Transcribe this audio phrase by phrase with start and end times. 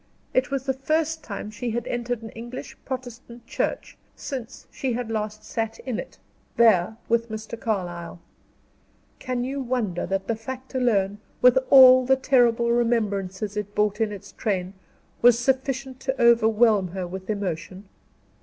[0.33, 5.11] It was the first time she had entered an English Protestant church since she had
[5.11, 6.17] last sat in it,
[6.57, 7.55] there, with Mr.
[7.55, 8.19] Carlyle.
[9.19, 14.11] Can you wonder that the fact alone, with all the terrible remembrances it brought in
[14.11, 14.73] its train,
[15.21, 17.87] was sufficient to overwhelm her with emotion?